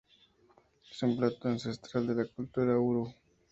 [0.89, 3.13] Es un plato ancestral de la cultura "Uru".